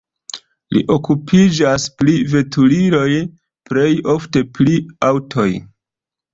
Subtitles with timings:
[0.77, 3.05] Li okupiĝas pri veturiloj,
[3.71, 4.81] plej ofte pri
[5.13, 5.49] aŭtoj.